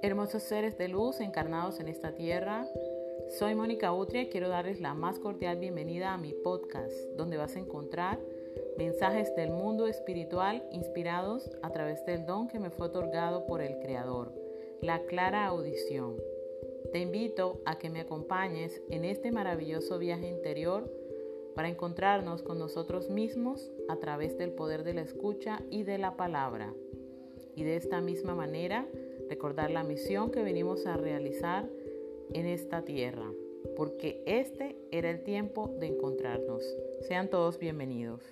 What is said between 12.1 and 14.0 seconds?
don que me fue otorgado por el